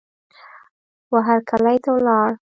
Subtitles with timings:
[1.13, 2.29] وهرکلې ته ولاړ